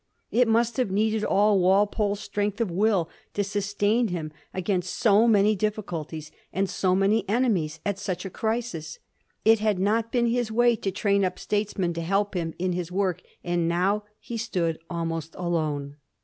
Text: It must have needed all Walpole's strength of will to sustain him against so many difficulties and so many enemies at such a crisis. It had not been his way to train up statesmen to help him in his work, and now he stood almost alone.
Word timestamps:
It 0.31 0.47
must 0.47 0.77
have 0.77 0.89
needed 0.89 1.23
all 1.23 1.59
Walpole's 1.59 2.21
strength 2.21 2.59
of 2.59 2.71
will 2.71 3.07
to 3.35 3.43
sustain 3.43 4.07
him 4.07 4.33
against 4.51 4.95
so 4.95 5.27
many 5.27 5.55
difficulties 5.55 6.31
and 6.51 6.67
so 6.67 6.95
many 6.95 7.23
enemies 7.29 7.79
at 7.85 7.99
such 7.99 8.25
a 8.25 8.31
crisis. 8.31 8.97
It 9.45 9.59
had 9.59 9.77
not 9.77 10.11
been 10.11 10.25
his 10.25 10.51
way 10.51 10.75
to 10.75 10.89
train 10.89 11.23
up 11.23 11.37
statesmen 11.37 11.93
to 11.93 12.01
help 12.01 12.33
him 12.33 12.55
in 12.57 12.73
his 12.73 12.91
work, 12.91 13.21
and 13.43 13.67
now 13.67 14.03
he 14.19 14.37
stood 14.39 14.79
almost 14.89 15.35
alone. 15.35 15.97